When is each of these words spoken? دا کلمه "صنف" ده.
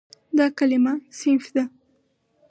دا 0.37 0.45
کلمه 0.57 0.93
"صنف" 1.19 1.45
ده. 1.55 1.63